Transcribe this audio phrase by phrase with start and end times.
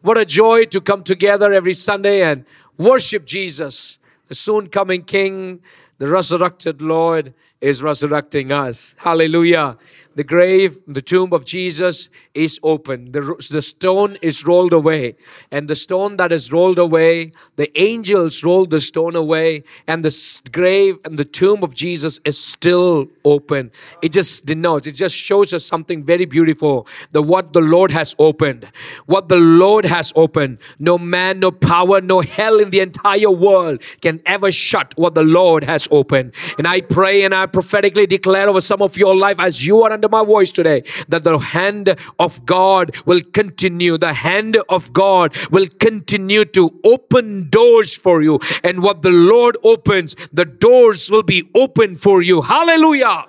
[0.00, 2.44] What a joy to come together every Sunday and
[2.76, 5.60] worship Jesus, the soon coming King,
[5.98, 8.94] the resurrected Lord is resurrecting us.
[8.98, 9.76] Hallelujah.
[10.18, 13.12] The grave, the tomb of Jesus is open.
[13.12, 13.20] The,
[13.52, 15.14] the stone is rolled away.
[15.52, 20.40] And the stone that is rolled away, the angels rolled the stone away, and the
[20.50, 23.70] grave and the tomb of Jesus is still open.
[24.02, 26.88] It just denotes, it just shows us something very beautiful.
[27.12, 28.66] The what the Lord has opened.
[29.06, 30.58] What the Lord has opened.
[30.80, 35.22] No man, no power, no hell in the entire world can ever shut what the
[35.22, 36.34] Lord has opened.
[36.58, 39.92] And I pray and I prophetically declare over some of your life as you are
[39.92, 43.98] under my voice today that the hand of God will continue.
[43.98, 48.38] The hand of God will continue to open doors for you.
[48.62, 52.42] And what the Lord opens, the doors will be open for you.
[52.42, 53.26] Hallelujah.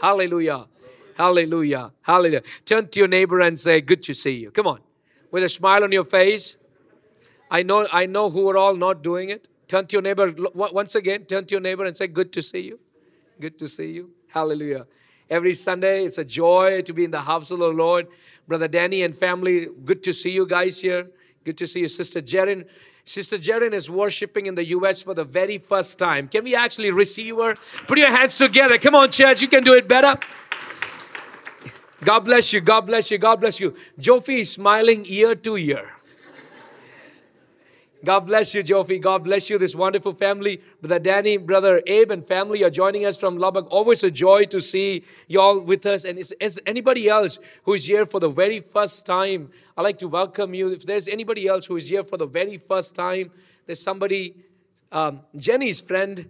[0.00, 0.66] Hallelujah.
[1.16, 1.92] Hallelujah.
[2.02, 2.42] Hallelujah.
[2.64, 4.50] Turn to your neighbor and say, Good to see you.
[4.50, 4.80] Come on.
[5.30, 6.56] With a smile on your face.
[7.50, 9.48] I know, I know who are all not doing it.
[9.68, 11.26] Turn to your neighbor once again.
[11.26, 12.80] Turn to your neighbor and say, Good to see you.
[13.40, 14.10] Good to see you.
[14.28, 14.86] Hallelujah
[15.30, 16.04] every Sunday.
[16.04, 18.08] It's a joy to be in the house of the Lord.
[18.48, 21.08] Brother Danny and family, good to see you guys here.
[21.44, 22.68] Good to see you, Sister Jaren.
[23.04, 26.28] Sister Jaren is worshiping in the US for the very first time.
[26.28, 27.54] Can we actually receive her?
[27.86, 28.76] Put your hands together.
[28.76, 30.18] Come on, church, you can do it better.
[32.04, 32.60] God bless you.
[32.60, 33.18] God bless you.
[33.18, 33.72] God bless you.
[33.98, 35.99] Jofi is smiling ear to ear.
[38.02, 38.98] God bless you, Jofi.
[38.98, 40.62] God bless you, this wonderful family.
[40.80, 43.70] Brother Danny, Brother Abe, and family are joining us from Lubbock.
[43.70, 46.06] Always a joy to see y'all with us.
[46.06, 49.50] And is, is anybody else who is here for the very first time?
[49.76, 50.72] I'd like to welcome you.
[50.72, 53.30] If there's anybody else who is here for the very first time,
[53.66, 54.34] there's somebody,
[54.90, 56.26] um, Jenny's friend,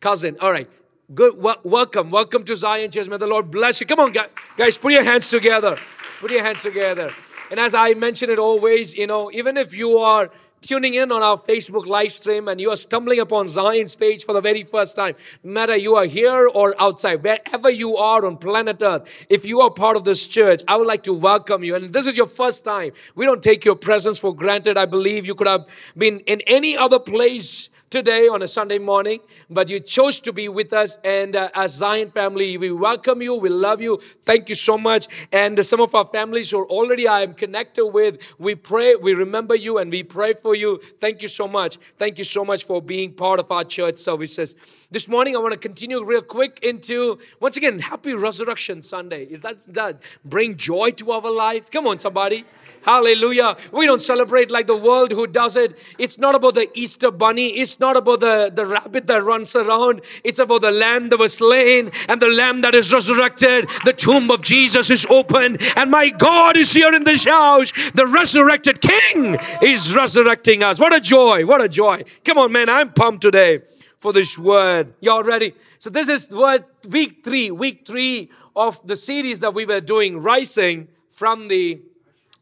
[0.00, 0.38] cousin.
[0.40, 0.68] All right.
[1.14, 1.34] Good.
[1.62, 2.08] welcome.
[2.08, 3.08] Welcome to Zion Church.
[3.08, 3.86] May the Lord bless you.
[3.86, 4.12] Come on,
[4.56, 4.78] guys.
[4.78, 5.76] Put your hands together.
[6.20, 7.10] Put your hands together.
[7.50, 10.30] And as I mention it always, you know, even if you are
[10.62, 14.32] tuning in on our Facebook live stream and you are stumbling upon Zion's page for
[14.32, 18.36] the very first time, no matter you are here or outside, wherever you are on
[18.36, 21.74] planet Earth, if you are part of this church, I would like to welcome you.
[21.74, 22.92] And this is your first time.
[23.14, 24.76] We don't take your presence for granted.
[24.76, 25.66] I believe you could have
[25.96, 29.18] been in any other place today on a Sunday morning,
[29.50, 30.96] but you chose to be with us.
[31.02, 33.96] And uh, as Zion family, we welcome you, we love you.
[34.24, 35.08] Thank you so much.
[35.32, 39.14] And uh, some of our families who already I am connected with, we pray, we
[39.14, 40.76] remember you, and we pray for you.
[41.00, 41.78] Thank you so much.
[41.98, 44.54] Thank you so much for being part of our church services.
[44.92, 49.24] This morning, I want to continue real quick into once again, Happy Resurrection Sunday.
[49.24, 51.72] Is that that bring joy to our life?
[51.72, 52.44] Come on, somebody.
[52.82, 53.56] Hallelujah.
[53.72, 55.78] We don't celebrate like the world who does it.
[55.98, 57.48] It's not about the Easter bunny.
[57.48, 60.00] It's not about the, the rabbit that runs around.
[60.24, 63.68] It's about the lamb that was slain and the lamb that is resurrected.
[63.84, 67.72] The tomb of Jesus is open and my God is here in this house.
[67.92, 70.80] The resurrected King is resurrecting us.
[70.80, 71.44] What a joy.
[71.44, 72.02] What a joy.
[72.24, 72.68] Come on, man.
[72.68, 73.60] I'm pumped today
[73.98, 74.94] for this word.
[75.00, 75.54] Y'all ready?
[75.78, 80.18] So this is word week three, week three of the series that we were doing,
[80.18, 81.82] rising from the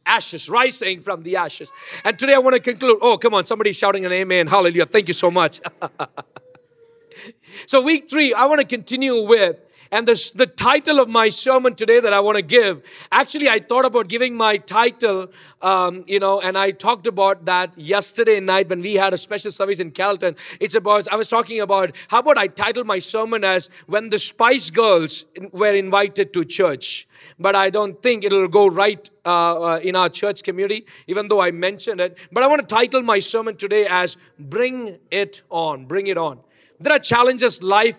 [0.09, 1.73] ashes, rising from the ashes.
[2.05, 2.99] And today I want to conclude.
[3.03, 4.47] Oh, come on, somebody shouting an amen.
[4.47, 4.87] Hallelujah.
[4.87, 5.61] Thank you so much.
[7.67, 9.59] so, week three, I want to continue with
[9.91, 13.59] and the, the title of my sermon today that I want to give, actually, I
[13.59, 15.29] thought about giving my title,
[15.63, 19.51] um, you know, and I talked about that yesterday night when we had a special
[19.51, 20.37] service in Calton.
[20.61, 24.19] It's about, I was talking about, how about I title my sermon as When the
[24.19, 27.08] Spice Girls Were Invited to Church
[27.39, 31.41] but I don't think it'll go right uh, uh, in our church community, even though
[31.41, 32.19] I mentioned it.
[32.33, 35.87] But I want to title my sermon today as Bring It On.
[35.87, 36.41] Bring It On.
[36.81, 37.99] There are challenges life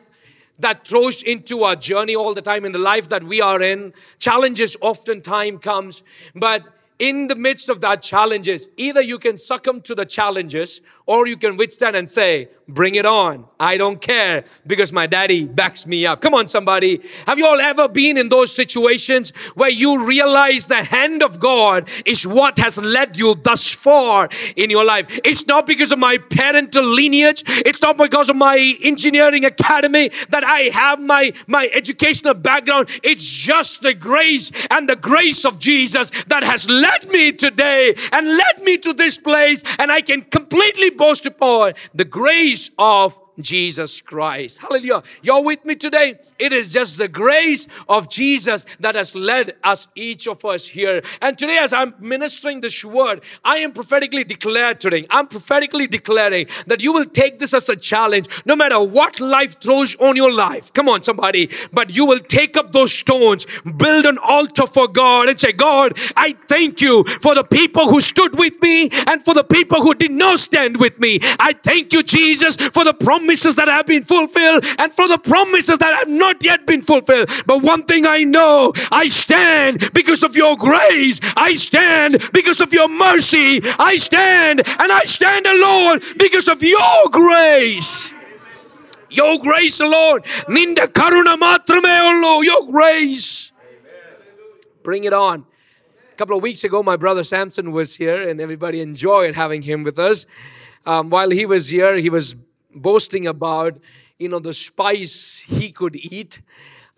[0.59, 3.94] that throws into our journey all the time in the life that we are in.
[4.19, 6.03] Challenges oftentimes comes,
[6.35, 6.63] but
[7.00, 11.38] in the midst of that challenges, either you can succumb to the challenges or you
[11.38, 13.46] can withstand and say, bring it on.
[13.60, 16.22] I don't care because my daddy backs me up.
[16.22, 17.02] Come on, somebody.
[17.26, 21.90] Have you all ever been in those situations where you realize the hand of God
[22.06, 25.19] is what has led you thus far in your life?
[25.24, 27.44] It's not because of my parental lineage.
[27.48, 32.90] It's not because of my engineering academy that I have my, my educational background.
[33.02, 38.27] It's just the grace and the grace of Jesus that has led me today and
[38.27, 44.01] led me to this place and I can completely boast upon the grace of Jesus
[44.01, 44.62] Christ.
[44.62, 45.03] Hallelujah.
[45.21, 46.19] You're with me today.
[46.38, 51.01] It is just the grace of Jesus that has led us, each of us here.
[51.21, 55.07] And today, as I'm ministering this word, I am prophetically declared today.
[55.09, 59.59] I'm prophetically declaring that you will take this as a challenge, no matter what life
[59.62, 60.74] throws on your life.
[60.74, 61.50] Come on, somebody.
[61.74, 63.45] But you will take up those stones,
[63.77, 68.01] build an altar for God, and say, God, I thank you for the people who
[68.01, 71.19] stood with me and for the people who did not stand with me.
[71.39, 72.94] I thank you, Jesus, for the
[73.30, 77.30] promises that have been fulfilled and for the promises that have not yet been fulfilled.
[77.46, 82.74] But one thing I know I stand because of your grace, I stand because of
[82.74, 88.16] your mercy, I stand and I stand alone because of your grace.
[89.12, 90.22] Your grace alone.
[90.50, 92.44] Ninda karuna matrame.
[92.44, 93.52] Your grace.
[94.81, 95.46] Bring it on.
[96.12, 99.84] A couple of weeks ago, my brother Samson was here, and everybody enjoyed having him
[99.84, 100.26] with us.
[100.86, 102.36] Um, while he was here, he was
[102.74, 103.80] boasting about
[104.18, 106.42] you know the spice he could eat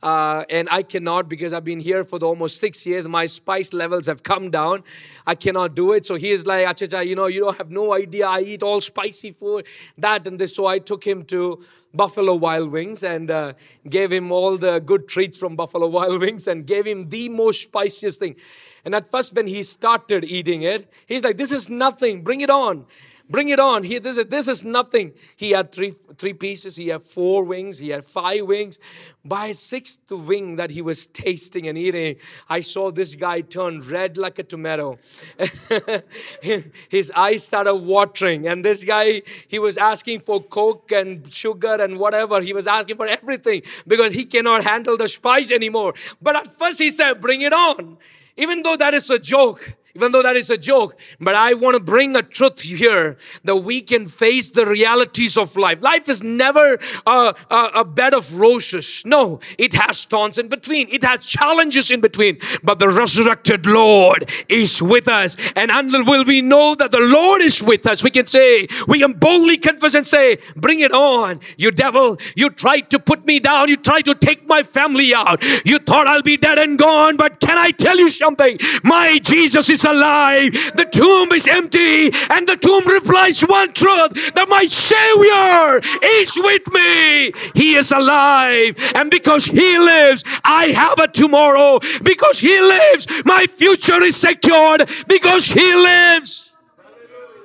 [0.04, 3.08] uh, and I cannot because I've been here for the almost six years.
[3.08, 4.84] My spice levels have come down.
[5.28, 6.06] I cannot do it.
[6.06, 8.28] So he is like, Achacha, you know, you don't have no idea.
[8.28, 9.68] I eat all spicy food,
[10.00, 10.56] that and this.
[10.56, 11.64] So I took him to
[11.94, 13.54] Buffalo Wild Wings and uh,
[13.88, 17.62] gave him all the good treats from Buffalo Wild Wings and gave him the most
[17.62, 18.36] spiciest thing.
[18.84, 22.50] And at first, when he started eating it, he's like, This is nothing, bring it
[22.50, 22.88] on.
[23.32, 23.84] Bring it on.
[23.84, 25.14] He, this, is, this is nothing.
[25.38, 26.76] He had three, three pieces.
[26.76, 27.80] He had four wings.
[27.80, 28.78] He had five wings.
[29.24, 32.18] By sixth wing that he was tasting and eating,
[32.50, 35.00] I saw this guy turn red like a tomato.
[36.90, 38.48] His eyes started watering.
[38.48, 42.42] And this guy, he was asking for coke and sugar and whatever.
[42.42, 45.94] He was asking for everything because he cannot handle the spice anymore.
[46.22, 47.98] But at first he said, Bring it on.
[48.36, 51.00] Even though that is a joke, even though that is a joke.
[51.20, 55.56] But I want to bring a truth here that we can face the realities of
[55.56, 55.82] life.
[55.82, 59.04] Life is never a, a, a, bed of roses.
[59.06, 62.40] No, it has thorns in between, it has challenges in between.
[62.64, 65.36] But the resurrected Lord is with us.
[65.56, 69.14] And until we know that the Lord is with us, we can say, we can
[69.14, 72.18] boldly confess and say, Bring it on, you devil.
[72.36, 75.44] You tried to put me down, you tried to take my family out.
[75.66, 77.18] You thought I'll be dead and gone.
[77.18, 78.58] But can I tell you something?
[78.84, 80.52] My Jesus is is alive.
[80.76, 82.12] The tomb is empty.
[82.30, 85.82] And the tomb replies one truth that my Savior
[86.20, 87.32] is with me.
[87.56, 88.76] He is alive.
[88.96, 91.80] And because He lives, I have a tomorrow.
[92.04, 94.90] Because He lives, my future is secured.
[95.08, 96.54] Because He lives.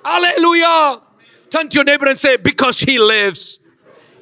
[0.05, 1.03] Hallelujah.
[1.51, 3.61] Turn to your neighbor and say, Because He lives.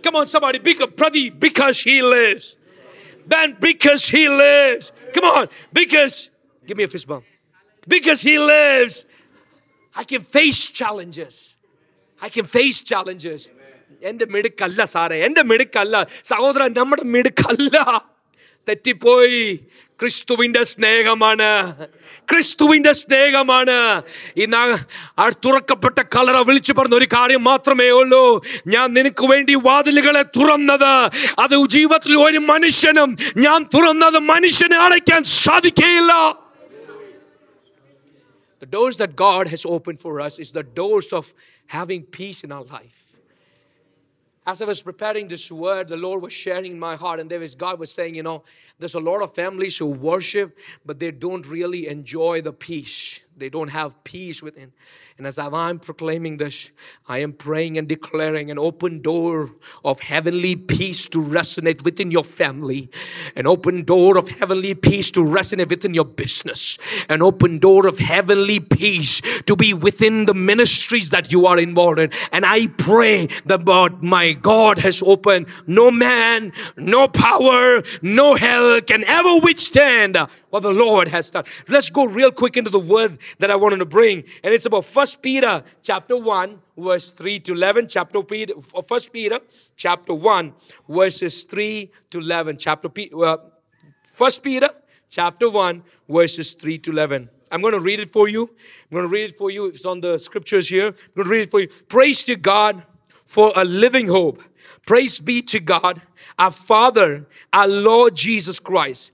[0.03, 2.59] Come on, somebody, because, Pradeep, because He lives.
[3.27, 4.93] Ben, because He lives.
[5.15, 6.31] Come on, because,
[6.67, 7.25] give me a fist bump
[7.91, 8.95] because He lives,
[9.99, 11.33] I can face challenges.
[12.23, 13.41] I can face challenges.
[14.03, 16.07] എന്റെ മിടുക്കല്ല സാറേ എന്റെ മിടുക്കല്ല.
[16.25, 18.05] സഹോദരൻ നമ്മുടെ മിടുക്കല്ല.
[18.69, 19.61] തെറ്റിപ്പോയി.
[20.01, 21.87] ക്രിസ്തുവിന്റെ സ്നേഹമാണ്.
[22.31, 24.03] ക്രിസ്തുവിന്റെ സ്നേഹമാണ്.
[24.37, 28.45] ഇന്ന് തുറക്കപ്പെട്ട കളറ വിളിച്ചു പറഞ്ഞ ഒരു കാര്യം മാത്രമേ ഉള്ളൂ.
[28.67, 31.11] ഞാൻ നിനക്ക് വേണ്ടി വാതിലുകളെ തുറന്നത്.
[31.39, 36.44] അത് ജീവിതത്തിൽ ഒരു മനുഷ്യനും ഞാൻ തുറന്നത് മനുഷ്യനെ അടയ്ക്കാൻ സാധിക്കുകയില്ല
[38.65, 41.35] the doors that God has opened for us is the doors of
[41.67, 43.15] having peace in our life.
[44.47, 47.41] As I was preparing this word, the Lord was sharing in my heart, and there
[47.41, 48.43] was God was saying, you know,
[48.79, 53.27] there's a lot of families who worship, but they don't really enjoy the peace.
[53.37, 54.73] They don't have peace within.
[55.17, 56.73] And as I'm proclaiming this,
[57.07, 59.49] I am praying and declaring an open door
[59.85, 62.91] of heavenly peace to resonate within your family,
[63.37, 68.01] an open door of heavenly peace to resonate within your business, an open door of
[68.01, 72.11] heavenly peace to be within the ministries that you are involved in.
[72.33, 75.47] And I pray that God, my God has opened.
[75.69, 80.17] No man, no power, no hell can ever withstand
[80.55, 81.43] what the Lord has done.
[81.67, 84.23] Let's go real quick into the word that I wanted to bring.
[84.45, 87.89] And it's about First Peter chapter 1, verse 3 to 11.
[87.89, 88.55] Chapter Peter,
[88.87, 89.41] First Peter
[89.75, 90.55] chapter 1,
[90.89, 92.59] verses 3 to 11.
[92.59, 92.89] Chapter
[93.21, 93.37] uh,
[94.07, 94.69] First Peter
[95.09, 97.29] chapter 1, verses 3 to 11.
[97.51, 98.43] I'm going to read it for you.
[98.45, 99.67] I'm going to read it for you.
[99.67, 100.87] It's on the scriptures here.
[100.87, 101.69] I'm going to read it for you.
[101.89, 102.81] Praise to God
[103.27, 104.41] for a living hope.
[104.87, 106.01] Praise be to God,
[106.39, 109.14] our Father, our Lord Jesus Christ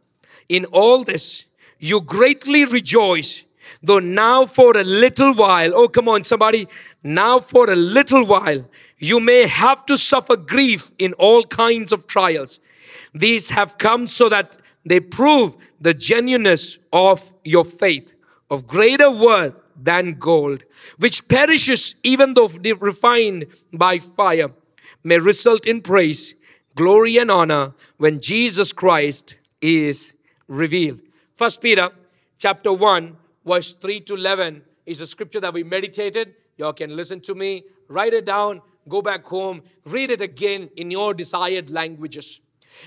[0.51, 1.47] In all this,
[1.79, 3.45] you greatly rejoice,
[3.81, 6.67] though now for a little while, oh, come on, somebody,
[7.03, 8.67] now for a little while,
[8.97, 12.59] you may have to suffer grief in all kinds of trials.
[13.13, 18.13] These have come so that they prove the genuineness of your faith,
[18.49, 20.65] of greater worth than gold,
[20.97, 22.49] which perishes even though
[22.81, 24.51] refined by fire,
[25.01, 26.35] may result in praise,
[26.75, 30.17] glory, and honor when Jesus Christ is
[30.51, 31.01] revealed.
[31.33, 31.89] First Peter
[32.37, 33.15] chapter 1,
[33.45, 36.35] verse 3 to 11 is a scripture that we meditated.
[36.57, 40.91] Y'all can listen to me, write it down, go back home, read it again in
[40.91, 42.41] your desired languages.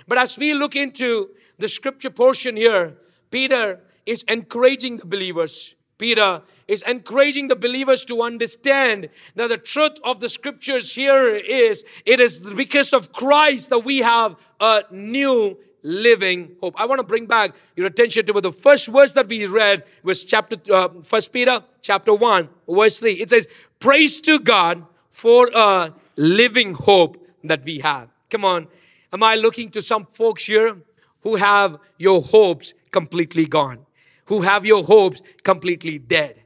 [0.06, 2.98] But as we look into the scripture portion here,
[3.30, 5.74] Peter is encouraging the believers.
[5.96, 11.84] Peter is encouraging the believers to understand that the truth of the scriptures here is
[12.04, 16.74] it is because of Christ that we have a new living hope.
[16.80, 20.24] I want to bring back your attention to the first verse that we read was
[20.24, 23.12] chapter uh, First Peter chapter one verse three.
[23.12, 23.46] It says,
[23.78, 28.66] "Praise to God for a living hope that we have." Come on,
[29.12, 30.78] am I looking to some folks here
[31.24, 33.78] who have your hopes completely gone,
[34.26, 36.36] who have your hopes completely dead.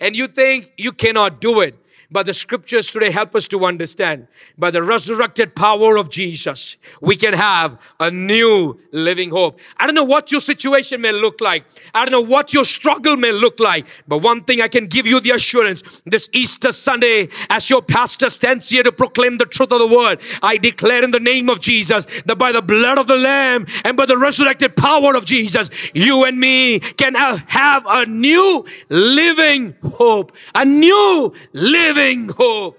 [0.00, 1.74] And you think you cannot do it.
[2.10, 7.16] But the scriptures today help us to understand by the resurrected power of Jesus, we
[7.16, 9.60] can have a new living hope.
[9.76, 11.66] I don't know what your situation may look like.
[11.92, 13.86] I don't know what your struggle may look like.
[14.08, 18.30] But one thing I can give you the assurance this Easter Sunday, as your pastor
[18.30, 21.60] stands here to proclaim the truth of the word, I declare in the name of
[21.60, 25.90] Jesus that by the blood of the Lamb and by the resurrected power of Jesus,
[25.92, 30.34] you and me can have a new living hope.
[30.54, 32.78] A new living living hope.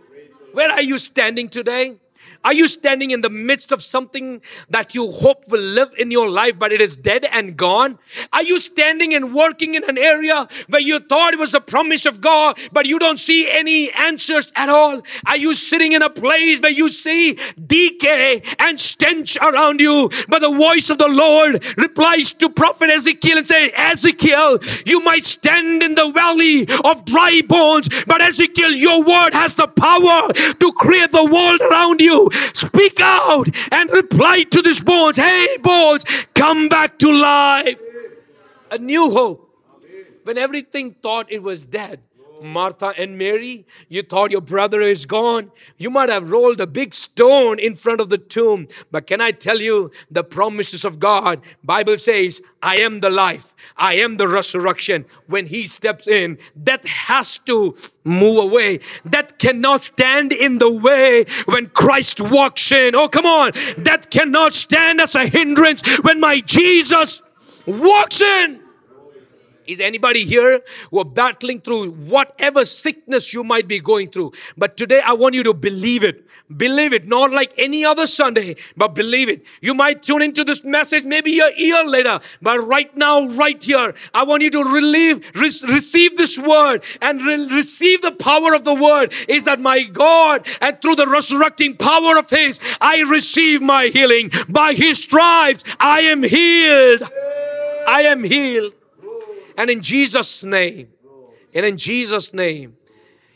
[0.53, 1.95] Where are you standing today?
[2.43, 6.29] Are you standing in the midst of something that you hope will live in your
[6.29, 7.99] life, but it is dead and gone?
[8.31, 12.05] Are you standing and working in an area where you thought it was a promise
[12.05, 15.01] of God, but you don't see any answers at all?
[15.25, 20.39] Are you sitting in a place where you see decay and stench around you, but
[20.39, 25.83] the voice of the Lord replies to prophet Ezekiel and say, Ezekiel, you might stand
[25.83, 31.11] in the valley of dry bones, but Ezekiel, your word has the power to create
[31.11, 32.28] the world around you.
[32.53, 35.17] Speak out and reply to these bones.
[35.17, 37.81] Hey, bones, come back to life.
[38.71, 39.45] A new hope.
[40.23, 42.01] When everything thought it was dead,
[42.41, 45.51] Martha and Mary, you thought your brother is gone.
[45.77, 48.67] You might have rolled a big stone in front of the tomb.
[48.91, 51.41] But can I tell you the promises of God?
[51.63, 53.53] Bible says, I am the life.
[53.77, 55.05] I am the resurrection.
[55.27, 58.79] When he steps in, death has to move away.
[59.09, 62.95] Death cannot stand in the way when Christ walks in.
[62.95, 63.51] Oh, come on.
[63.81, 67.21] Death cannot stand as a hindrance when my Jesus
[67.65, 68.58] walks in.
[69.69, 74.31] Is anybody here who are battling through whatever sickness you might be going through?
[74.57, 76.25] But today I want you to believe it.
[76.57, 79.45] Believe it, not like any other Sunday, but believe it.
[79.61, 83.93] You might tune into this message maybe a year later, but right now, right here,
[84.15, 88.63] I want you to relieve, re- receive this word and re- receive the power of
[88.63, 89.13] the word.
[89.27, 94.31] Is that my God, and through the resurrecting power of His, I receive my healing.
[94.49, 97.03] By His stripes, I am healed.
[97.87, 98.73] I am healed.
[99.59, 100.87] And in Jesus' name,
[101.53, 102.77] and in Jesus' name,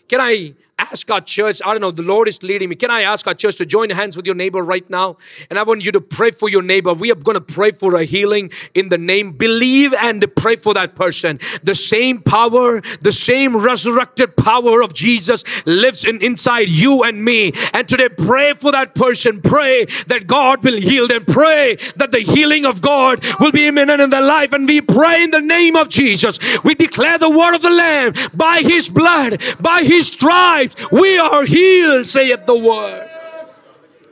[0.08, 2.76] can I ask our church, I don't know, the Lord is leading me.
[2.76, 5.18] Can I ask our church to join hands with your neighbor right now?
[5.50, 6.94] And I want you to pray for your neighbor.
[6.94, 9.34] We are going to pray for a healing in the name.
[9.34, 11.40] Believe and pray for that person.
[11.64, 17.54] The same power, the same resurrected power of Jesus lives in inside you and me.
[17.74, 19.42] And today pray for that person.
[19.42, 21.26] Pray that God will heal them.
[21.26, 24.54] Pray that the healing of God will be imminent in their life.
[24.54, 26.40] And we pray in the name of Jesus.
[26.64, 31.46] We declare the word of the Lamb by his blood, by his stripes we are
[31.46, 33.10] healed, saith the word.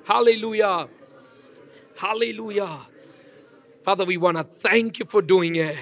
[0.06, 0.88] Hallelujah.
[1.98, 2.80] Hallelujah.
[3.84, 5.78] Father, we want to thank you for doing it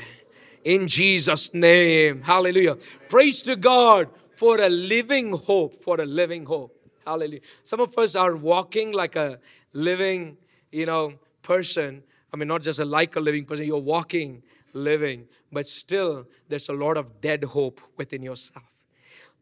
[0.63, 2.21] in Jesus' name.
[2.21, 2.77] Hallelujah.
[3.07, 6.75] Praise to God for a living hope, for a living hope.
[7.05, 7.41] Hallelujah.
[7.63, 9.39] Some of us are walking like a
[9.73, 10.38] living,
[10.71, 12.03] you know, person.
[12.33, 16.69] I mean, not just a like a living person, you're walking, living, but still there's
[16.69, 18.78] a lot of dead hope within yourself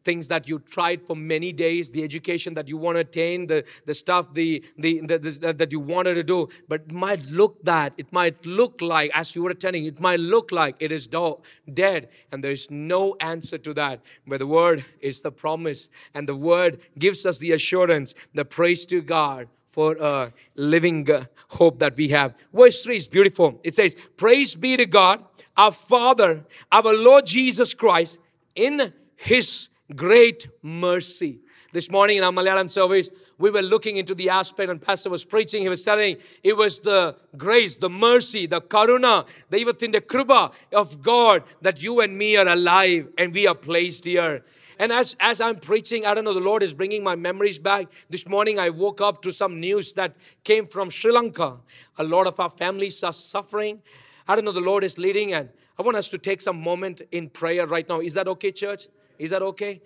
[0.07, 3.59] things that you tried for many days, the education that you want to attain, the,
[3.85, 6.47] the stuff the, the, the, the, that you wanted to do.
[6.69, 10.21] But it might look that, it might look like, as you were attending, it might
[10.21, 11.41] look like it is do-
[11.73, 12.07] dead.
[12.31, 13.99] And there is no answer to that.
[14.25, 15.89] But the word is the promise.
[16.13, 21.25] And the word gives us the assurance, the praise to God for a living uh,
[21.49, 22.29] hope that we have.
[22.53, 23.59] Verse 3 is beautiful.
[23.61, 25.23] It says, Praise be to God,
[25.57, 28.19] our Father, our Lord Jesus Christ,
[28.55, 31.39] in His great mercy.
[31.73, 35.25] This morning in our Malayalam service, we were looking into the aspect, and Pastor was
[35.25, 35.61] preaching.
[35.61, 41.01] He was telling it was the grace, the mercy, the karuna, the the kruba of
[41.01, 44.43] God that you and me are alive and we are placed here.
[44.79, 47.87] And as, as I'm preaching, I don't know, the Lord is bringing my memories back.
[48.09, 51.57] This morning, I woke up to some news that came from Sri Lanka.
[51.97, 53.81] A lot of our families are suffering.
[54.27, 57.01] I don't know, the Lord is leading, and I want us to take some moment
[57.11, 58.01] in prayer right now.
[58.01, 58.87] Is that okay, church?
[59.17, 59.81] Is that okay?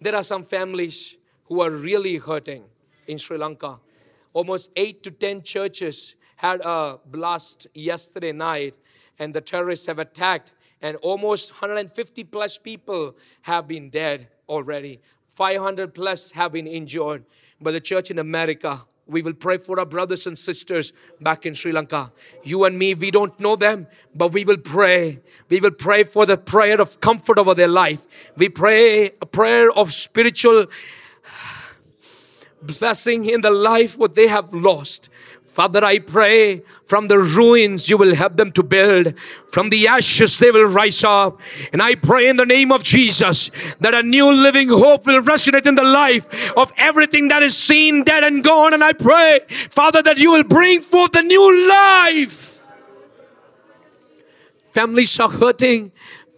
[0.00, 2.64] There are some families who are really hurting
[3.06, 3.78] in Sri Lanka.
[4.32, 8.76] Almost eight to ten churches had a blast yesterday night,
[9.18, 15.00] and the terrorists have attacked and almost 150 plus people have been dead already.
[15.28, 17.24] 500 plus have been injured.
[17.60, 18.80] But the church in America,
[19.10, 22.12] we will pray for our brothers and sisters back in Sri Lanka.
[22.44, 25.20] You and me, we don't know them, but we will pray.
[25.48, 28.32] We will pray for the prayer of comfort over their life.
[28.36, 30.66] We pray a prayer of spiritual
[32.62, 35.10] blessing in the life what they have lost.
[35.50, 39.18] Father, I pray from the ruins you will help them to build.
[39.48, 41.40] From the ashes they will rise up.
[41.72, 45.66] And I pray in the name of Jesus that a new living hope will resonate
[45.66, 48.74] in the life of everything that is seen, dead, and gone.
[48.74, 52.64] And I pray, Father, that you will bring forth a new life.
[54.70, 55.90] Families are hurting.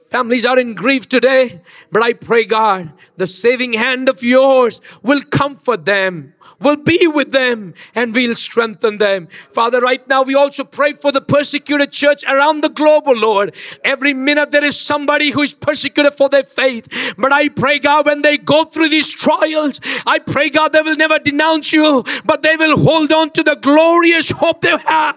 [0.09, 1.61] Families are in grief today.
[1.91, 7.33] But I pray, God, the saving hand of yours will comfort them will be with
[7.33, 9.27] them and we'll strengthen them.
[9.27, 13.55] Father, right now we also pray for the persecuted church around the globe, oh Lord.
[13.85, 17.15] Every minute there is somebody who is persecuted for their faith.
[17.19, 20.97] But I pray, God, when they go through these trials, I pray, God, they will
[20.97, 25.17] never denounce you, but they will hold on to the glorious hope they have.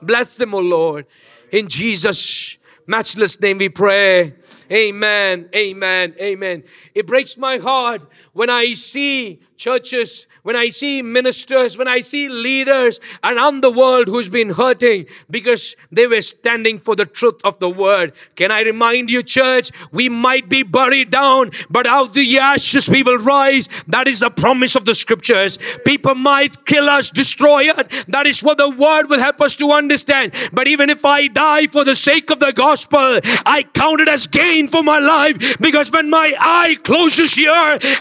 [0.00, 1.06] Bless them, O oh Lord.
[1.52, 4.34] In Jesus' matchless name we pray.
[4.72, 5.50] Amen.
[5.54, 6.14] Amen.
[6.20, 6.64] Amen.
[6.94, 8.02] It breaks my heart
[8.32, 14.08] when I see churches, when I see ministers, when I see leaders around the world
[14.08, 18.12] who's been hurting because they were standing for the truth of the word.
[18.34, 22.90] Can I remind you, church, we might be buried down, but out of the ashes
[22.90, 23.68] we will rise.
[23.88, 25.58] That is a promise of the scriptures.
[25.84, 28.04] People might kill us, destroy us.
[28.04, 30.34] That is what the word will help us to understand.
[30.52, 34.26] But even if I die for the sake of the gospel, I count it as
[34.26, 37.52] gain for my life because when my eye closes here,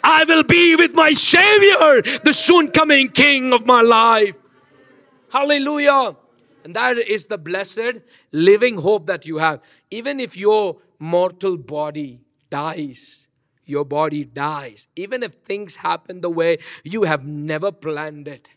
[0.04, 4.38] I will be with my Savior, the soon coming King of my life.
[5.32, 6.16] Hallelujah.
[6.64, 9.62] And that is the blessed living hope that you have.
[9.90, 13.30] Even if your mortal body dies,
[13.66, 14.88] your body dies.
[14.96, 18.52] Even if things happen the way you have never planned it.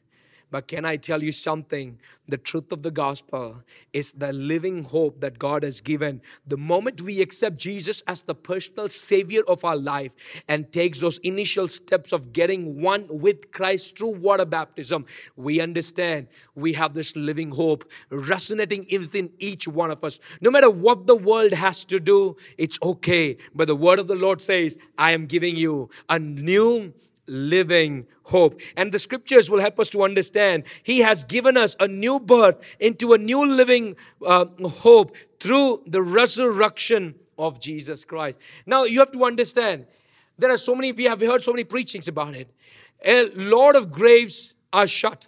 [0.55, 1.99] But can I tell you something?
[2.29, 3.63] the truth of the gospel
[3.93, 6.23] is the living hope that God has given.
[6.47, 10.15] The moment we accept Jesus as the personal savior of our life
[10.49, 15.05] and takes those initial steps of getting one with Christ through water baptism,
[15.37, 20.19] we understand we have this living hope resonating within each one of us.
[20.41, 23.37] No matter what the world has to do, it's okay.
[23.55, 26.95] But the word of the Lord says, I am giving you a new
[27.27, 28.61] living hope.
[28.77, 32.77] And the scriptures will help us to understand He has given us a new birth
[32.81, 38.39] into a new living uh, hope through the resurrection of Jesus Christ.
[38.67, 39.87] Now, you have to understand,
[40.39, 42.49] there are so many, we have heard so many preachings about it.
[43.05, 45.27] A lot of graves are shut.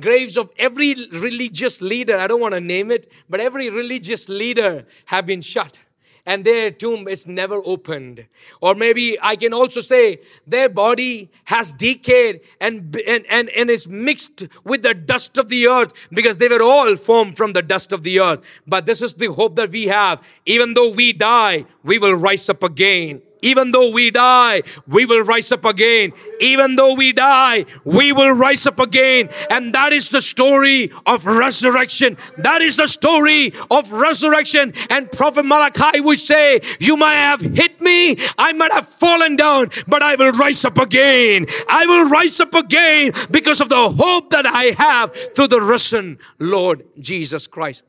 [0.00, 4.86] Graves of every religious leader, I don't want to name it, but every religious leader
[5.06, 5.78] have been shut
[6.24, 8.26] and their tomb is never opened.
[8.60, 13.88] Or maybe I can also say their body has decayed and, and, and, and is
[13.88, 17.92] mixed with the dust of the earth because they were all formed from the dust
[17.92, 18.62] of the earth.
[18.66, 20.26] But this is the hope that we have.
[20.46, 23.22] Even though we die, we will rise up again.
[23.42, 26.12] Even though we die, we will rise up again.
[26.40, 29.28] Even though we die, we will rise up again.
[29.50, 32.16] And that is the story of resurrection.
[32.38, 34.72] That is the story of resurrection.
[34.90, 39.70] And Prophet Malachi would say, You might have hit me, I might have fallen down,
[39.88, 41.46] but I will rise up again.
[41.68, 46.18] I will rise up again because of the hope that I have through the risen
[46.38, 47.84] Lord Jesus Christ.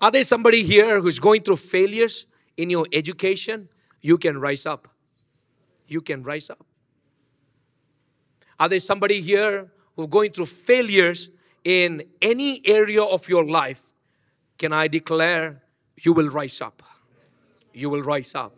[0.00, 3.68] Are there somebody here who's going through failures in your education?
[4.06, 4.86] You can rise up.
[5.88, 6.64] You can rise up.
[8.60, 11.30] Are there somebody here who going through failures
[11.64, 13.92] in any area of your life?
[14.58, 15.60] Can I declare
[15.96, 16.84] you will rise up?
[17.74, 18.54] You will rise up.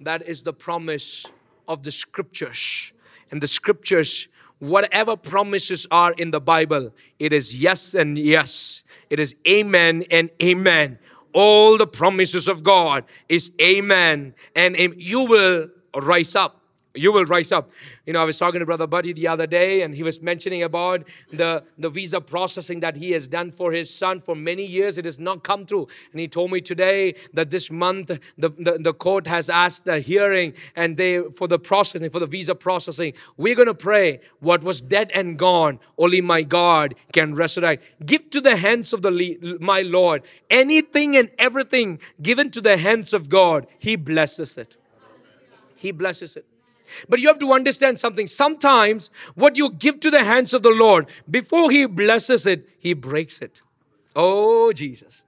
[0.00, 1.24] That is the promise
[1.68, 2.92] of the scriptures.
[3.30, 4.26] And the scriptures,
[4.58, 8.82] whatever promises are in the Bible, it is yes and yes.
[9.08, 10.98] It is amen and amen.
[11.32, 16.59] All the promises of God is amen and you will rise up
[16.94, 17.70] you will rise up.
[18.06, 20.62] You know, I was talking to Brother Buddy the other day, and he was mentioning
[20.62, 24.98] about the, the visa processing that he has done for his son for many years.
[24.98, 25.88] It has not come through.
[26.12, 29.98] And he told me today that this month the, the, the court has asked a
[29.98, 33.12] hearing and they for the processing, for the visa processing.
[33.36, 37.84] We're gonna pray what was dead and gone, only my God can resurrect.
[38.04, 43.14] Give to the hands of the my Lord anything and everything given to the hands
[43.14, 44.76] of God, He blesses it.
[45.76, 46.49] He blesses it.
[47.08, 48.26] But you have to understand something.
[48.26, 52.92] Sometimes what you give to the hands of the Lord, before He blesses it, He
[52.92, 53.62] breaks it.
[54.16, 55.24] Oh, Jesus.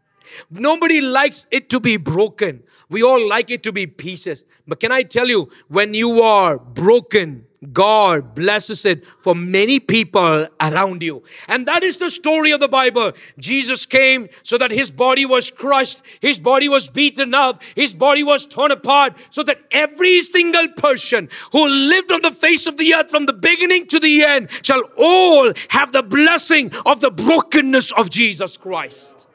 [0.50, 2.62] Nobody likes it to be broken.
[2.88, 4.44] We all like it to be pieces.
[4.66, 10.48] But can I tell you, when you are broken, God blesses it for many people
[10.60, 11.22] around you.
[11.46, 13.12] And that is the story of the Bible.
[13.38, 18.24] Jesus came so that his body was crushed, his body was beaten up, his body
[18.24, 22.94] was torn apart, so that every single person who lived on the face of the
[22.94, 27.92] earth from the beginning to the end shall all have the blessing of the brokenness
[27.92, 29.28] of Jesus Christ.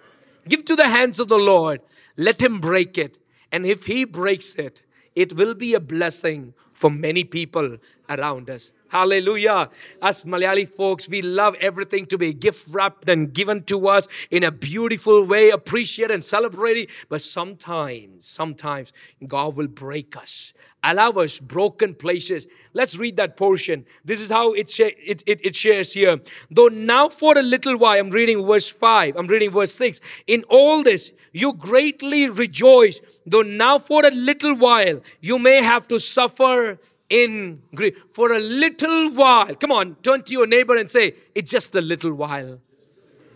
[0.49, 1.81] Give to the hands of the Lord,
[2.17, 3.19] let him break it.
[3.51, 4.83] And if he breaks it,
[5.15, 7.77] it will be a blessing for many people
[8.09, 8.73] around us.
[8.89, 9.69] Hallelujah.
[10.01, 14.43] Us Malayali folks, we love everything to be gift wrapped and given to us in
[14.43, 16.89] a beautiful way, appreciate and celebrate.
[17.09, 18.93] But sometimes, sometimes
[19.27, 22.47] God will break us, allow us broken places.
[22.73, 23.85] Let's read that portion.
[24.05, 26.19] This is how it, it, it, it shares here.
[26.49, 29.99] Though now for a little while, I'm reading verse 5, I'm reading verse 6.
[30.27, 35.89] In all this, you greatly rejoice, though now for a little while, you may have
[35.89, 36.79] to suffer
[37.11, 39.54] in grief for a little while.
[39.54, 42.52] Come on, turn to your neighbor and say, It's just a little while.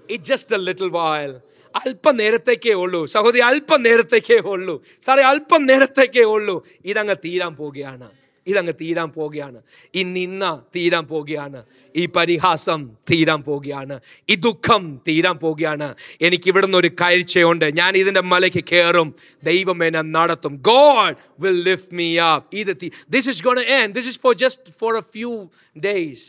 [0.08, 1.34] It's just a little while.
[1.74, 4.74] അല്പം നേരത്തേക്കേ ഉള്ളൂ സഹോദരി അല്പം നേരത്തേക്കേ ഉള്ളൂ
[5.06, 8.08] സാറേ അല്പം നേരത്തേക്കേ ഉള്ളൂ ഇതങ്ങ് തീരാൻ പോവുകയാണ്
[8.46, 9.58] ഇതങ്ങ് തീരാൻ പോവുകയാണ്
[9.94, 10.44] ഈ നിന്ന
[10.76, 11.60] തീരാൻ പോവുകയാണ്
[11.94, 13.96] ഈ പരിഹാസം തീരാൻ പോവുകയാണ്
[14.28, 15.88] ഈ ദുഃഖം തീരാൻ പോവുകയാണ്
[16.20, 19.10] എനിക്ക് ഇവിടുന്ന് ഒരു കാഴ്ചയുണ്ട് ഞാൻ ഇതിൻ്റെ മലയ്ക്ക് കയറും
[19.42, 22.72] ദൈവം എന്നെ നടത്തും God will lift me up ഇത്
[23.16, 25.32] this is gone end this is for just for a few
[25.88, 26.26] days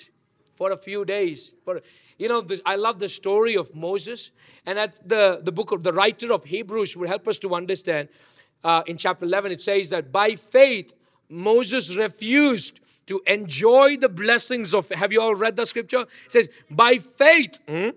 [0.59, 1.77] for a few days for
[2.19, 4.31] you know, this, I love the story of Moses,
[4.67, 8.09] and that's the, the book of the writer of Hebrews will help us to understand.
[8.63, 10.93] Uh, in chapter 11, it says that by faith,
[11.32, 14.88] Moses refused to enjoy the blessings of.
[14.90, 16.02] Have you all read the scripture?
[16.02, 17.90] It says, by faith, hmm,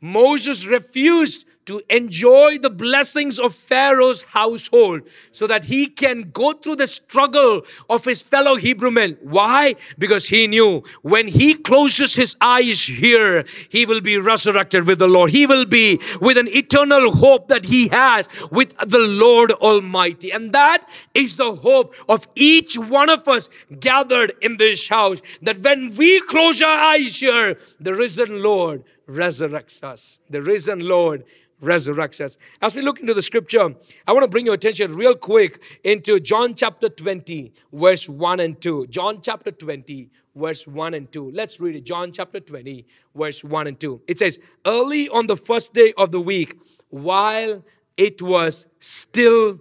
[0.00, 6.76] Moses refused to enjoy the blessings of Pharaoh's household so that he can go through
[6.76, 9.16] the struggle of his fellow Hebrew men.
[9.22, 9.74] Why?
[9.98, 15.08] Because he knew when he closes his eyes here, he will be resurrected with the
[15.08, 15.30] Lord.
[15.30, 20.32] He will be with an eternal hope that he has with the Lord Almighty.
[20.32, 23.48] And that is the hope of each one of us
[23.80, 29.82] gathered in this house that when we close our eyes here, the risen Lord resurrects
[29.82, 30.20] us.
[30.30, 31.24] The risen Lord
[31.62, 32.36] resurrects us.
[32.60, 33.74] As we look into the scripture,
[34.06, 38.60] I want to bring your attention real quick into John chapter 20, verse 1 and
[38.60, 38.88] 2.
[38.88, 41.30] John chapter 20, verse 1 and 2.
[41.30, 41.84] Let's read it.
[41.84, 44.02] John chapter 20, verse 1 and 2.
[44.08, 47.64] It says, Early on the first day of the week, while
[47.96, 49.60] it was still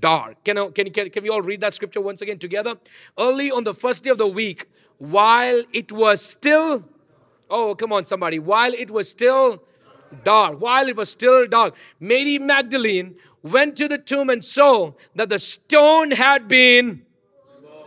[0.00, 0.42] dark.
[0.44, 2.74] Can, I, can, can, can we all read that scripture once again together?
[3.18, 4.66] Early on the first day of the week,
[4.98, 6.88] while it was still,
[7.50, 9.62] oh, come on, somebody, while it was still
[10.24, 15.28] dark, while it was still dark, Mary Magdalene went to the tomb and saw that
[15.28, 17.02] the stone had been,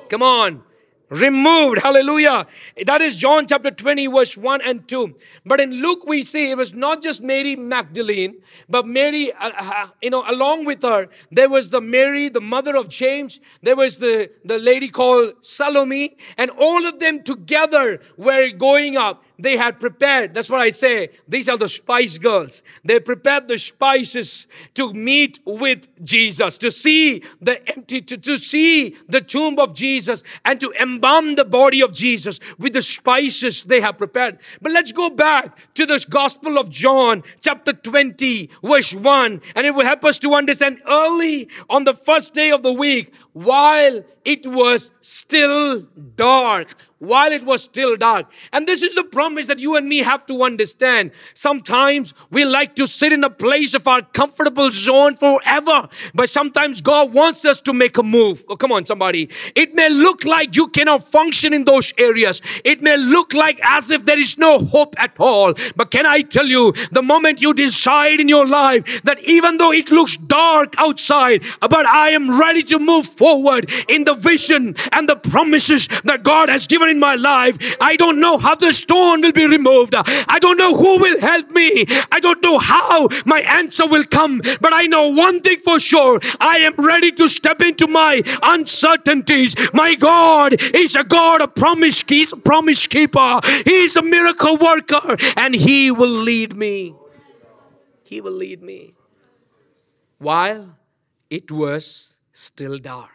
[0.09, 0.63] come on,
[1.09, 1.81] removed.
[1.81, 2.45] Hallelujah.
[2.85, 5.15] That is John chapter 20, verse 1 and 2.
[5.45, 9.87] But in Luke, we see it was not just Mary Magdalene, but Mary, uh, uh,
[10.01, 13.97] you know, along with her, there was the Mary, the mother of James, there was
[13.97, 19.79] the, the lady called Salome, and all of them together were going up they had
[19.79, 20.33] prepared.
[20.33, 21.09] That's what I say.
[21.27, 22.61] These are the spice girls.
[22.83, 28.95] They prepared the spices to meet with Jesus, to see the empty, to, to see
[29.07, 33.79] the tomb of Jesus, and to embalm the body of Jesus with the spices they
[33.79, 34.39] have prepared.
[34.61, 39.73] But let's go back to this Gospel of John, chapter 20, verse 1, and it
[39.73, 44.45] will help us to understand early on the first day of the week, while it
[44.45, 45.81] was still
[46.15, 48.31] dark while it was still dark.
[48.53, 51.11] And this is the promise that you and me have to understand.
[51.33, 56.81] Sometimes we like to sit in the place of our comfortable zone forever, but sometimes
[56.81, 58.43] God wants us to make a move.
[58.49, 59.29] Oh, come on, somebody.
[59.55, 62.41] It may look like you cannot function in those areas.
[62.63, 65.53] It may look like as if there is no hope at all.
[65.75, 69.71] But can I tell you, the moment you decide in your life that even though
[69.71, 75.07] it looks dark outside, but I am ready to move forward in the vision and
[75.07, 77.57] the promises that God has given in my life.
[77.79, 79.93] I don't know how the stone will be removed.
[79.95, 81.85] I don't know who will help me.
[82.11, 84.41] I don't know how my answer will come.
[84.61, 89.55] But I know one thing for sure I am ready to step into my uncertainties.
[89.73, 92.03] My God is a God of promise.
[92.03, 93.39] He's a promise keeper.
[93.65, 95.15] He's a miracle worker.
[95.37, 96.95] And He will lead me.
[98.03, 98.95] He will lead me.
[100.17, 100.75] While
[101.29, 103.11] it was still dark.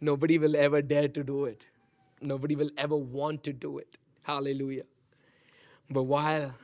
[0.00, 1.68] Nobody will ever dare to do it.
[2.22, 3.98] Nobody will ever want to do it.
[4.22, 4.84] Hallelujah.
[5.90, 6.54] But while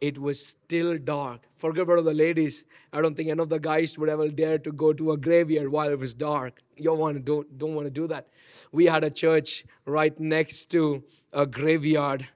[0.00, 2.64] it was still dark, forget about the ladies.
[2.92, 5.70] I don't think any of the guys would ever dare to go to a graveyard
[5.70, 6.60] while it was dark.
[6.76, 8.28] You want to don't, don't want to do that.
[8.72, 12.26] We had a church right next to a graveyard.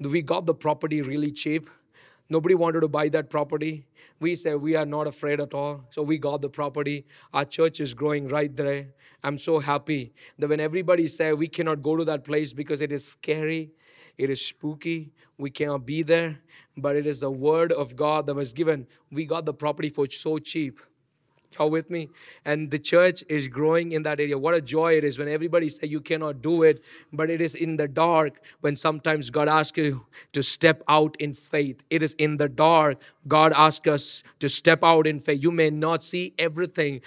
[0.00, 1.68] We got the property really cheap.
[2.28, 3.84] Nobody wanted to buy that property.
[4.18, 5.84] We said we are not afraid at all.
[5.90, 7.04] So we got the property.
[7.34, 8.86] Our church is growing right there.
[9.24, 12.90] I'm so happy that when everybody said we cannot go to that place because it
[12.90, 13.70] is scary,
[14.18, 16.40] it is spooky, we cannot be there,
[16.76, 18.86] but it is the word of God that was given.
[19.10, 20.80] We got the property for so cheap.
[21.56, 22.08] How with me?
[22.44, 24.38] And the church is growing in that area.
[24.38, 26.82] What a joy it is when everybody say you cannot do it,
[27.12, 31.34] but it is in the dark when sometimes God asks you to step out in
[31.34, 31.82] faith.
[31.90, 35.42] It is in the dark God asks us to step out in faith.
[35.42, 37.02] You may not see everything,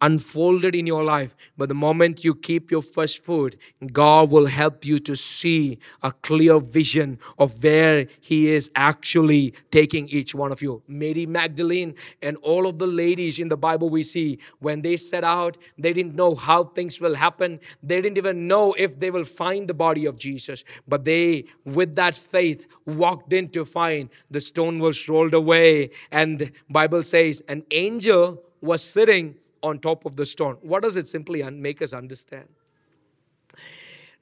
[0.00, 1.34] unfolded in your life.
[1.56, 3.56] But the moment you keep your first foot,
[3.92, 10.08] God will help you to see a clear vision of where He is actually taking
[10.08, 10.82] each one of you.
[10.86, 15.24] Mary Magdalene and all of the ladies in the Bible we see, when they set
[15.24, 17.60] out, they didn't know how things will happen.
[17.82, 20.64] They didn't even know if they will find the body of Jesus.
[20.86, 25.90] But they, with that faith, walked in to find the stone was rolled away.
[26.10, 30.56] And the Bible says an angel was sitting on top of the stone.
[30.62, 32.48] What does it simply make us understand?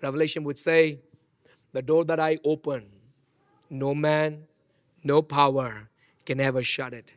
[0.03, 0.99] Revelation would say,
[1.73, 2.87] The door that I open,
[3.71, 4.45] no man,
[5.03, 5.89] no power
[6.25, 7.15] can ever shut it.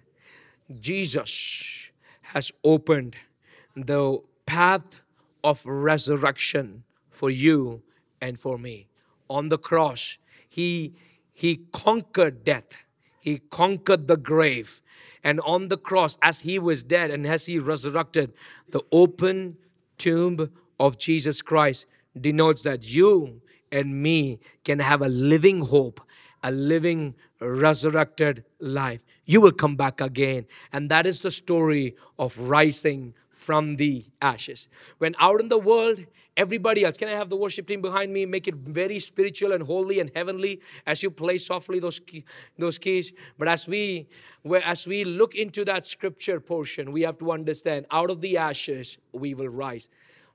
[0.79, 3.15] Jesus has opened
[3.75, 5.01] the path
[5.43, 7.81] of resurrection for you
[8.21, 8.87] and for me.
[9.29, 10.93] On the cross, he,
[11.33, 12.85] he conquered death,
[13.27, 14.79] he conquered the grave,
[15.21, 18.31] and on the cross, as he was dead and as he resurrected,
[18.69, 19.57] the open
[19.97, 21.87] tomb of Jesus Christ
[22.21, 25.99] denotes that you and me can have a living hope,
[26.41, 29.05] a living resurrected life.
[29.25, 30.45] You will come back again.
[30.71, 34.67] And that is the story of rising from the ashes.
[34.97, 36.03] When out in the world,
[36.35, 38.25] everybody else, can I have the worship team behind me?
[38.25, 42.25] Make it very spiritual and holy and heavenly as you play softly those, key,
[42.57, 43.13] those keys.
[43.37, 44.07] But as we
[44.65, 48.97] as we look into that scripture portion, we have to understand out of the ashes
[49.11, 49.89] we will rise.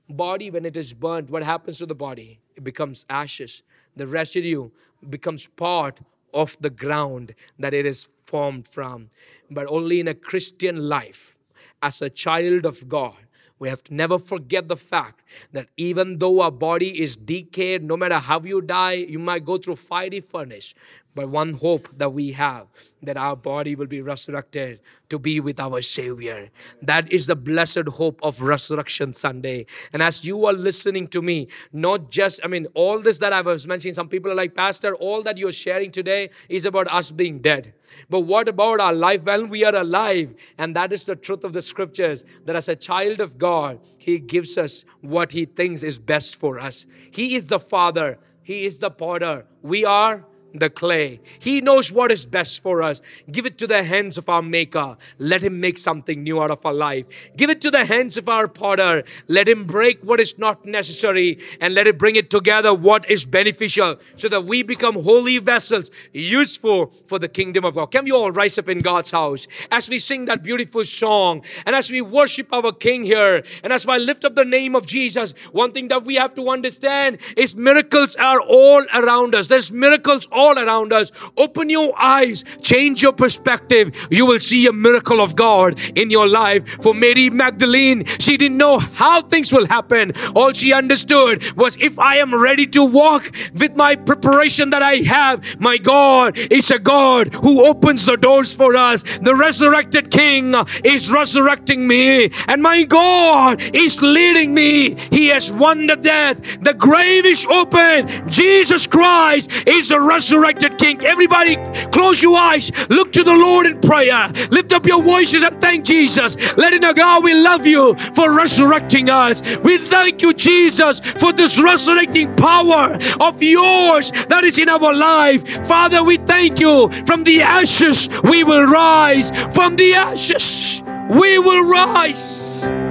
[0.09, 2.39] Body, when it is burnt, what happens to the body?
[2.55, 3.63] It becomes ashes.
[3.95, 4.69] The residue
[5.09, 5.99] becomes part
[6.33, 9.09] of the ground that it is formed from.
[9.49, 11.35] But only in a Christian life,
[11.83, 13.13] as a child of God,
[13.59, 17.95] we have to never forget the fact that even though our body is decayed, no
[17.95, 20.73] matter how you die, you might go through fiery furnace,
[21.15, 22.67] but one hope that we have
[23.03, 26.49] that our body will be resurrected to be with our Savior.
[26.81, 29.65] That is the blessed hope of Resurrection Sunday.
[29.91, 33.41] And as you are listening to me, not just, I mean, all this that I
[33.41, 37.11] was mentioning, some people are like, Pastor, all that you're sharing today is about us
[37.11, 37.73] being dead.
[38.09, 40.33] But what about our life when we are alive?
[40.57, 44.19] And that is the truth of the scriptures that as a child of God, He
[44.19, 46.87] gives us what He thinks is best for us.
[47.11, 49.45] He is the Father, He is the potter.
[49.61, 51.19] We are the clay.
[51.39, 53.01] He knows what is best for us.
[53.31, 54.97] Give it to the hands of our Maker.
[55.17, 57.31] Let Him make something new out of our life.
[57.35, 59.03] Give it to the hands of our potter.
[59.27, 63.25] Let Him break what is not necessary and let it bring it together what is
[63.25, 67.87] beneficial so that we become holy vessels, useful for the kingdom of God.
[67.87, 71.75] Can we all rise up in God's house as we sing that beautiful song and
[71.75, 75.33] as we worship our King here and as I lift up the name of Jesus?
[75.51, 79.47] One thing that we have to understand is miracles are all around us.
[79.47, 81.11] There's miracles all around us.
[81.37, 84.07] Open your eyes, change your perspective.
[84.11, 86.67] You will see a miracle of God in your life.
[86.81, 90.11] For Mary Magdalene, she didn't know how things will happen.
[90.35, 94.95] All she understood was if I am ready to walk with my preparation that I
[94.95, 99.03] have, my God is a God who opens the doors for us.
[99.21, 100.53] The resurrected King
[100.83, 104.95] is resurrecting me, and my God is leading me.
[105.11, 106.61] He has won the death.
[106.61, 108.07] The grave is open.
[108.27, 109.99] Jesus Christ is the
[110.33, 111.03] resurrected King.
[111.05, 111.57] Everybody,
[111.91, 112.71] close your eyes.
[112.89, 114.27] Look to the Lord in prayer.
[114.49, 116.57] Lift up your voices and thank Jesus.
[116.57, 119.41] Let it know, God, we love you for resurrecting us.
[119.59, 125.67] We thank you, Jesus, for this resurrecting power of yours that is in our life.
[125.67, 126.89] Father, we thank you.
[127.05, 129.31] From the ashes, we will rise.
[129.53, 132.82] From the ashes, we will rise.